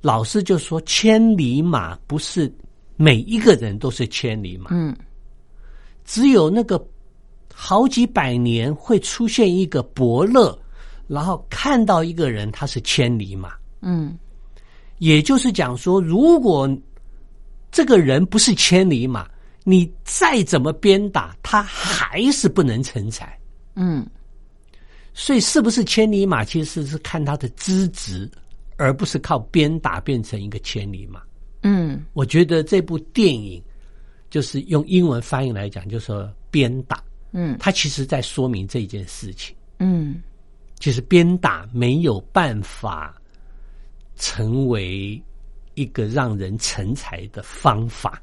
[0.00, 2.50] 老师就说：“千里马不是
[2.96, 4.96] 每一个人都是千里马，嗯
[6.04, 6.82] 只有那个
[7.52, 10.56] 好几百年会出现一个伯乐，
[11.06, 13.52] 然后看到一个人他是千里马。
[13.80, 14.16] 嗯
[14.98, 16.68] 也就是讲说，如果
[17.72, 19.26] 这个人不是千里马，
[19.64, 23.38] 你再怎么鞭打他，还是不能成才。
[23.76, 24.06] 嗯
[25.22, 28.26] 所以，是不是千里马，其实是看他的资质，
[28.78, 31.20] 而不是靠鞭打变成一个千里马。
[31.62, 33.62] 嗯我觉得这部电影
[34.30, 39.54] 就是用英文翻译来讲，就说鞭打，嗯它其实在说明这件事情。
[39.78, 40.22] 嗯
[40.78, 43.14] 其实鞭打没有办法
[44.16, 45.22] 成为
[45.74, 48.22] 一个让人成才的方法。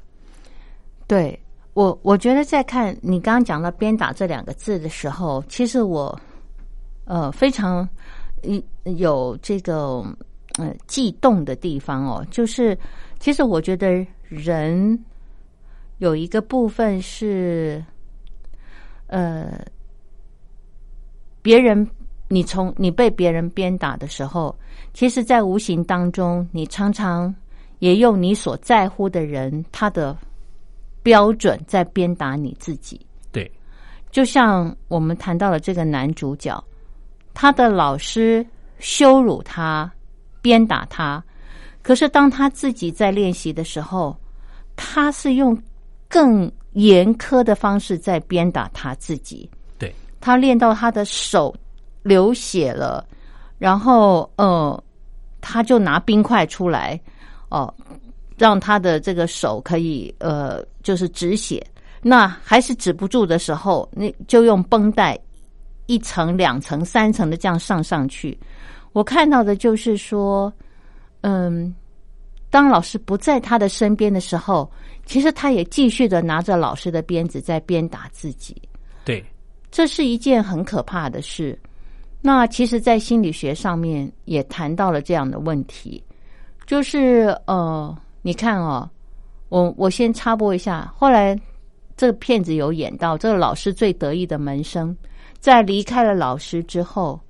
[1.06, 1.38] 对
[1.74, 6.20] 我，我觉得在看你刚刚讲到“鞭打”这两个字的时候，其实我
[7.08, 7.88] 呃非常
[8.42, 10.04] 嗯有这个
[10.58, 12.78] 呃悸动的地方哦，就是
[13.18, 14.98] 其实我觉得人
[15.98, 17.82] 有一个部分是
[19.08, 19.64] 呃
[21.42, 21.88] 别人。
[22.30, 24.54] 你从你被别人鞭打的时候，
[24.92, 27.34] 其实，在无形当中，你常常
[27.78, 30.14] 也用你所在乎的人他的
[31.02, 33.00] 标准在鞭打你自己。
[33.32, 33.50] 对，
[34.10, 36.62] 就像我们谈到了这个男主角，
[37.40, 38.44] 他的老师
[38.80, 39.88] 羞辱他、
[40.42, 41.22] 鞭打他，
[41.82, 44.18] 可是当他自己在练习的时候，
[44.74, 45.56] 他是用
[46.08, 49.48] 更严苛的方式在鞭打他自己。
[49.78, 51.54] 对，他练到他的手
[52.02, 53.06] 流血了，
[53.56, 54.82] 然后呃，
[55.40, 57.00] 他就拿冰块出来，
[57.50, 57.72] 哦、
[58.36, 61.64] 让他的这个手可以呃，就是止血。
[62.02, 65.16] 那还是止不住的时候，那就用绷带
[65.88, 68.38] 一层、两层、三层的这样上上去。
[68.92, 70.52] 我看到的就是说，
[71.22, 71.74] 嗯，
[72.50, 74.70] 当老师不在他的身边的时候，
[75.04, 78.56] 其实他也继续的拿着老师的鞭子在鞭打自己。
[79.04, 79.24] 对，
[79.70, 81.58] 这是一件很可怕的事。
[82.20, 86.02] 那其实，在心理学上面也谈到了这样的问题，
[86.66, 88.90] 就是呃，你看哦，
[89.48, 91.38] 我我先插播一下，后来
[91.96, 94.94] 这个骗子有演到，这个老师最得意的门生，
[95.40, 97.20] 在离开了老师之后，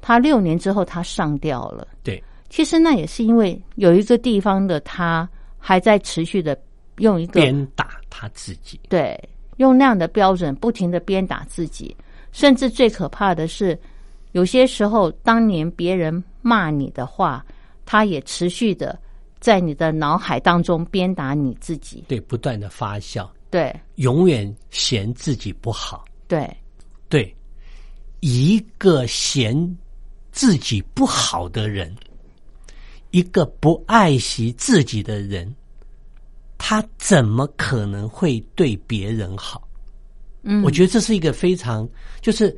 [0.00, 1.86] 他六年之后他上吊了。
[2.02, 5.28] 对，其实那也是因为有一个地方的他
[5.58, 6.58] 还在持续的
[6.98, 8.80] 用一个鞭打他自己。
[8.88, 9.18] 对，
[9.56, 11.94] 用那样的标准不停的鞭打自己，
[12.32, 13.78] 甚至最可怕的是，
[14.32, 17.44] 有些时候当年别人骂你的话，
[17.84, 18.98] 他也持续的
[19.40, 22.04] 在你的脑海当中鞭打你自己。
[22.08, 26.04] 对，不断的发酵，对永远嫌自己不好。
[26.28, 26.56] 对，对，
[28.20, 29.76] 一个嫌
[30.32, 31.94] 自己不好的人，
[33.10, 35.54] 一个不爱惜自己的人，
[36.58, 39.66] 他怎么可能会对别人好？
[40.42, 41.88] 嗯，我觉得这是一个非常，
[42.20, 42.56] 就是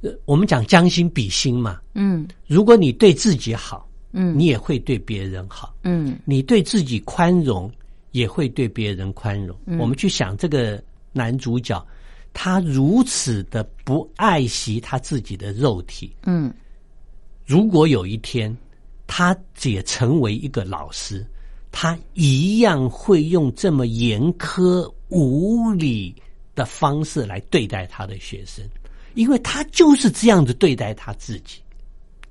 [0.00, 1.80] 呃，我们讲将心比心嘛。
[1.94, 7.70] 嗯如果你对自己好，嗯你也会对别人好；嗯你对自己宽容，
[8.12, 9.56] 也会对别人宽容。
[9.66, 10.82] 嗯我们去想这个
[11.12, 11.86] 男主角，
[12.32, 16.52] 他如此的不爱惜他自己的肉体，嗯
[17.44, 18.56] 如果有一天
[19.06, 21.26] 他也成为一个老师，
[21.72, 26.14] 他一样会用这么严苛无理
[26.54, 28.64] 的方式来对待他的学生，
[29.14, 31.60] 因为他就是这样子对待他自己。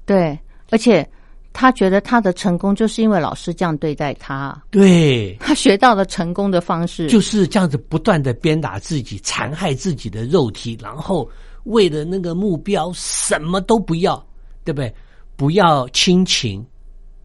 [0.06, 0.40] 对，
[0.70, 1.08] 而且
[1.52, 7.08] 他觉得他的成功就是因为老师这样对待他，对，他学到了成功的方式。
[7.08, 11.30] 就是这样子不断的鞭打自己，残害自己的肉体，然后
[11.64, 14.16] 为了那个目标什么都不要，
[14.64, 14.94] 对不对？
[15.36, 16.66] 不要亲情，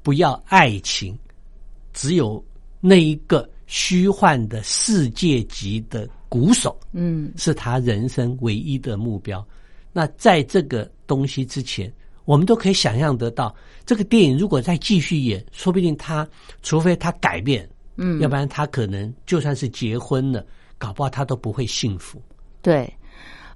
[0.03, 1.19] 不要爱情，
[1.93, 2.43] 只有
[2.81, 9.45] 那一个虚幻的世界级的鼓手，嗯是他人生唯一的目标。
[9.93, 11.93] 那在这个东西之前，
[12.25, 13.55] 我们都可以想象得到，
[13.85, 16.27] 这个电影如果再继续演，说不定他
[16.63, 20.45] 除非他改变，嗯，要不然他可能就算是结婚了，
[20.79, 22.21] 搞不好他都不会幸福。
[22.63, 22.91] 对，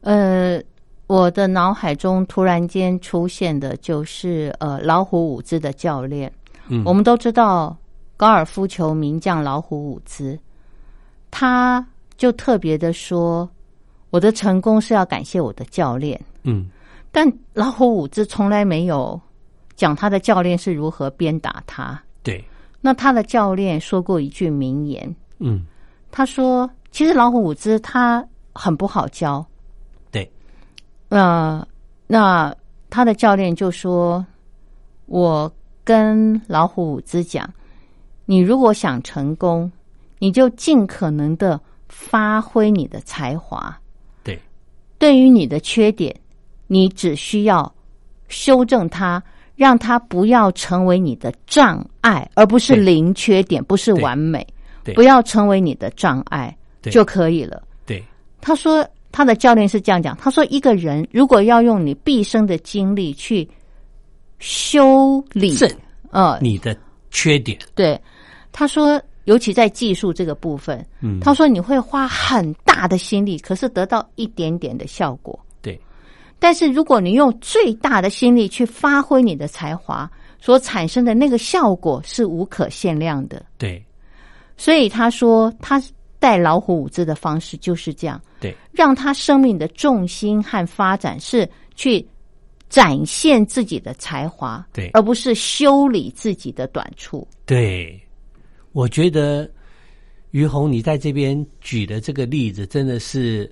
[0.02, 0.62] 呃，
[1.06, 6.30] 我的脑海中突然间出现的就是呃老虎伍兹的教练。
[6.68, 7.74] 嗯我们都知道
[8.18, 10.38] 高尔夫球名将老虎伍兹，
[11.30, 11.82] 他
[12.18, 13.48] 就特别的说，
[14.10, 16.20] 我的成功是要感谢我的教练。
[16.42, 16.68] 嗯
[17.18, 19.20] 但老虎伍兹从来没有
[19.74, 22.00] 讲他的教练是如何鞭打他。
[22.22, 22.44] 对，
[22.80, 25.66] 那他的教练说过一句名言，嗯
[26.12, 29.44] 他说：“其实老虎伍兹他很不好教。
[30.12, 30.30] 对，
[31.08, 31.66] 呃，
[32.06, 32.54] 那
[32.88, 34.24] 他的教练就说
[35.06, 35.52] ：‘我
[35.82, 37.52] 跟老虎伍兹讲，
[38.26, 39.68] 你如果想成功，
[40.20, 43.76] 你就尽可能的发挥你的才华。
[44.22, 44.40] 对，
[45.00, 46.14] 对于你的缺点，
[46.68, 47.74] 你只需要
[48.28, 49.20] 修正它，
[49.56, 54.46] 让它不要成为你的障碍，而不是零缺点，不是完美，
[54.94, 57.60] 不要成为你的障碍就可以了。
[57.84, 58.04] 对，
[58.40, 63.48] 他说他的教练是这样讲，他说一个人如果要用你毕生的精力去
[64.38, 65.68] 修理，正
[66.10, 66.76] 呃，你的
[67.10, 68.00] 缺点，对，
[68.52, 75.38] 他说尤其在技术这个部分，嗯，他说你会花很大的心力，可是得到一点点的效果。
[76.38, 80.10] 对，但是如果你用最大的心力去发挥你的才华，
[80.40, 83.44] 所产生的那个效果是无可限量的。
[83.58, 83.84] 对，
[84.56, 85.82] 所以他说，他
[86.18, 92.04] 带老虎舞姿的方式就是这样，对，让他生命的重心和发展是去
[92.68, 97.26] 展现自己的才华，对而不是修理自己的短处。
[97.46, 98.00] 对，
[98.72, 99.48] 我觉得
[100.32, 103.50] 于红你在这边举的这个例子，真的是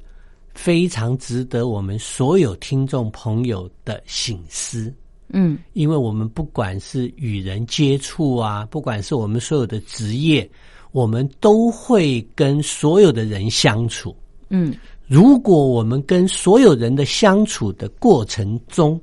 [0.57, 4.93] 非常值得我们所有听众朋友的醒思。
[5.29, 10.49] 嗯因为我们不管是与人接触啊，不管是我们所有的职业，
[10.93, 14.17] 我们都会跟所有的人相处。
[14.49, 14.75] 嗯
[15.07, 19.01] 如果我们跟所有人的相处的过程中，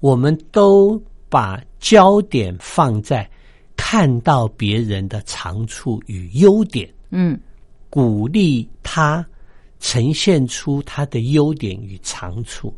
[0.00, 3.28] 我们都把焦点放在
[3.76, 7.38] 看到别人的长处与优点，嗯
[7.90, 9.26] 鼓励他
[9.84, 12.74] 呈现出他的优点与长处，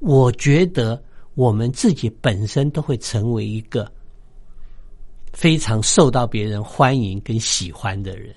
[0.00, 1.00] 我觉得
[1.34, 3.88] 我们自己本身都会成为一个
[5.32, 8.34] 非常受到别人欢迎跟喜欢的人。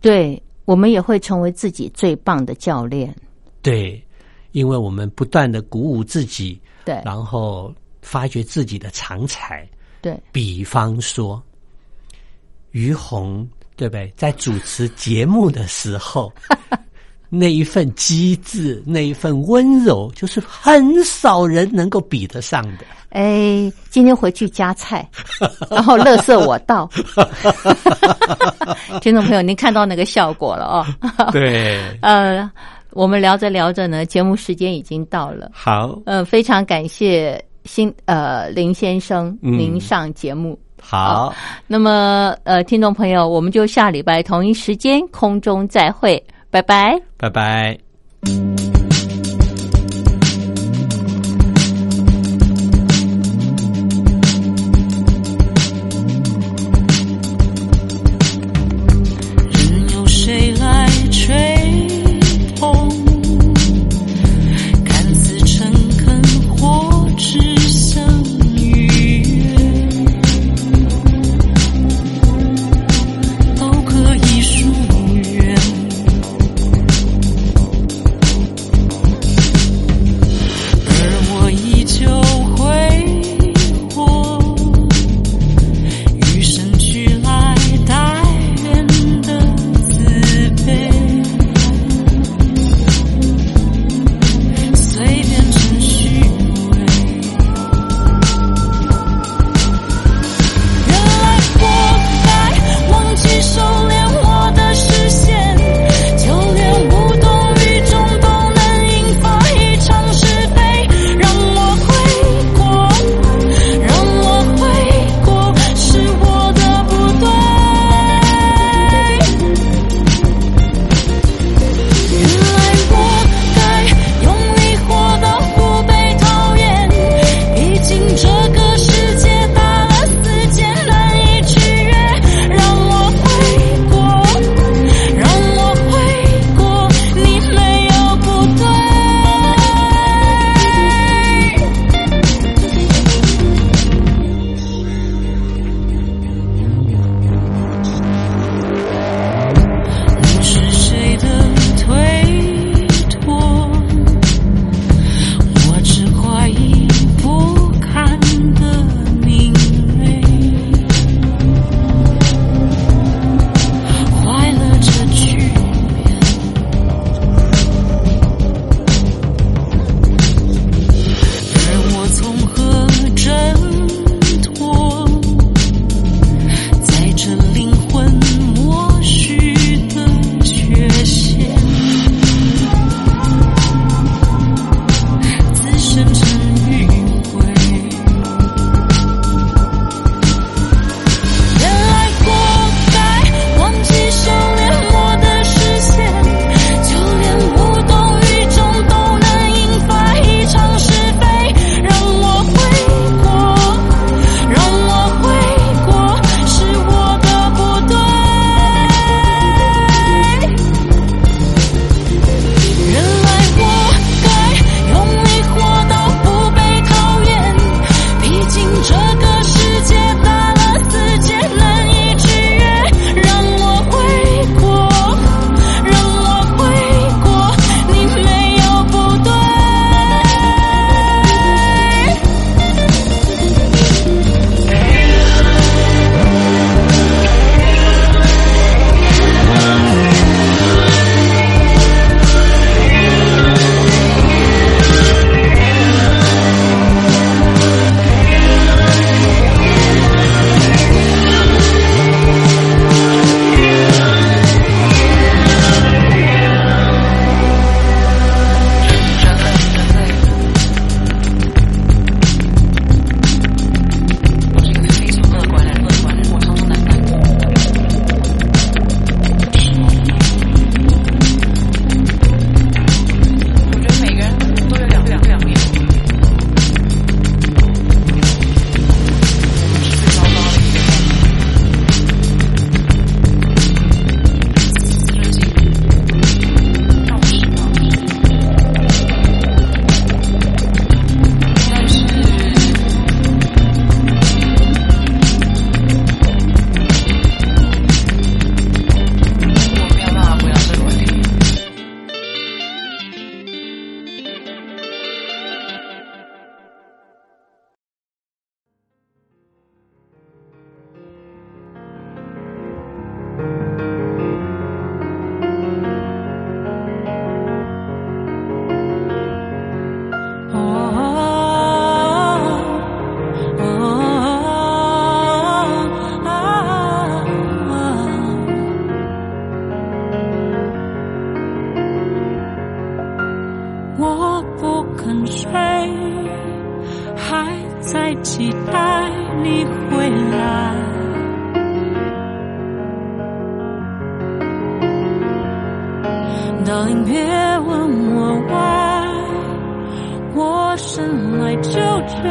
[0.00, 3.14] 对，我们也会成为自己最棒的教练。
[3.62, 4.04] 对，
[4.50, 7.72] 因为我们不断的鼓舞自己，对然后
[8.02, 9.64] 发掘自己的长才。
[10.02, 11.40] 对，比方说，
[12.72, 14.12] 于红，对不对？
[14.16, 16.32] 在主持节目的时候，
[17.28, 22.84] 那一份机智，那一份温柔，就是很少人能够比得上的。
[23.10, 25.08] 哎，今天回去夹菜，
[25.70, 26.88] 然后乐色我倒。
[29.00, 30.84] 听众朋友，您看到那个效果了哦。
[31.32, 32.50] 对， 呃，
[32.90, 35.50] 我们聊着聊着呢，节目时间已经到了。
[35.54, 40.58] 好，呃，非常感谢新呃林先生嗯您上节目。
[40.82, 41.34] 好，
[41.66, 46.22] 那么呃，听众朋友，我们就下礼拜同一时间空中再会，
[46.56, 47.02] 拜拜。
[47.18, 48.85] 拜拜。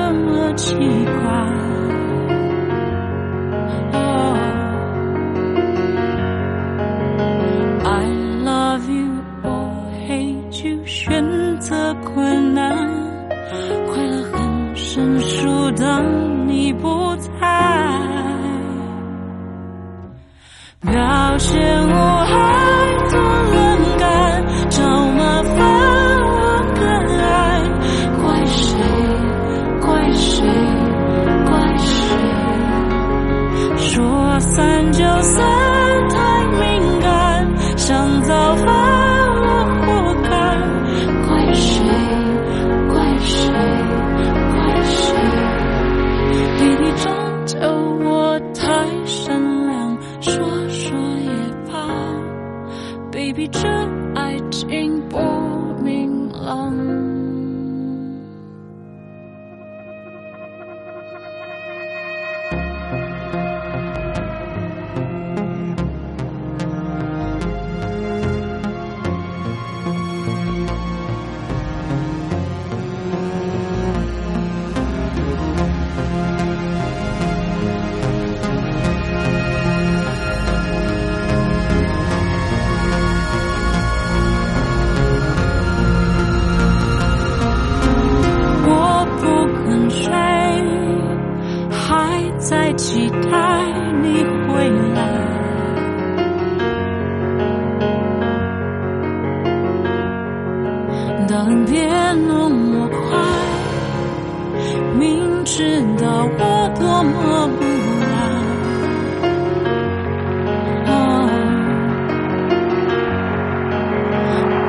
[0.06, 1.05] 怎么去？
[101.36, 102.98] 当别那么快，
[104.98, 106.08] 明知道
[106.40, 106.40] 我
[106.80, 107.62] 多么不
[108.06, 108.14] 啊。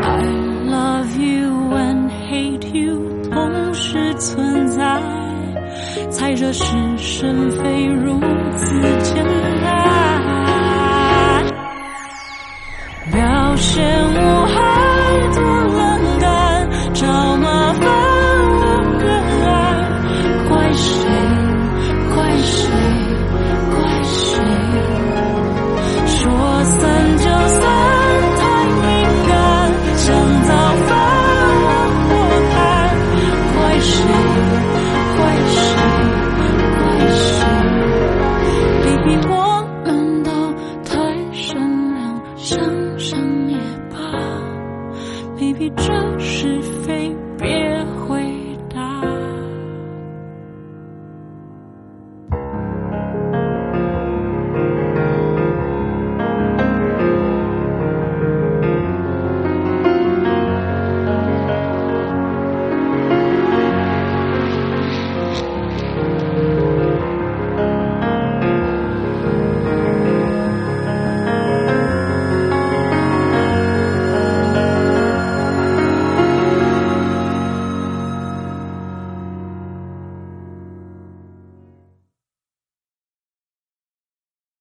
[0.03, 0.05] I
[0.67, 2.99] love you and hate you
[3.31, 5.01] 同时存在，
[6.11, 8.19] 才惹是生非如
[8.57, 9.25] 此简
[9.63, 9.96] 单。